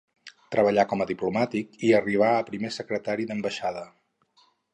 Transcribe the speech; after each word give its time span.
Treballà 0.53 0.85
com 0.93 1.03
a 1.03 1.05
diplomàtic 1.11 1.77
i 1.89 1.91
arribà 1.99 2.31
a 2.39 2.49
primer 2.49 2.73
secretari 2.79 3.29
d'ambaixada. 3.33 3.87